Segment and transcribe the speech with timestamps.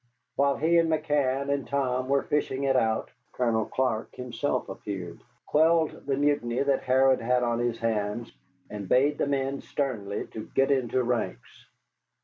[0.35, 6.07] While he and McCann and Tom were fishing it out, Colonel Clark himself appeared, quelled
[6.07, 8.31] the mutiny that Harrod had on his hands,
[8.67, 11.67] and bade the men sternly to get into ranks.